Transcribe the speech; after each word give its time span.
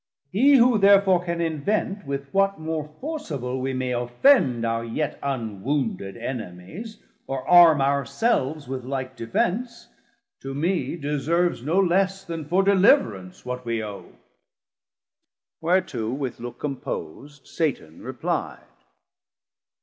He 0.31 0.55
who 0.55 0.79
therefore 0.79 1.23
can 1.23 1.39
invent 1.41 2.07
With 2.07 2.33
what 2.33 2.59
more 2.59 2.89
forcible 2.99 3.61
we 3.61 3.71
may 3.71 3.91
offend 3.91 4.65
Our 4.65 4.83
yet 4.83 5.19
unwounded 5.21 6.17
Enemies, 6.17 7.03
or 7.27 7.47
arme 7.47 7.81
Our 7.81 8.03
selves 8.03 8.67
with 8.67 8.83
like 8.83 9.15
defence, 9.15 9.89
to 10.39 10.55
mee 10.55 10.95
deserves 10.95 11.61
No 11.61 11.79
less 11.79 12.23
then 12.23 12.45
for 12.45 12.63
deliverance 12.63 13.45
what 13.45 13.63
we 13.63 13.83
owe. 13.83 14.13
Whereto 15.61 16.09
with 16.09 16.39
look 16.39 16.57
compos'd 16.57 17.45
Satan 17.45 18.01
repli'd. 18.01 18.63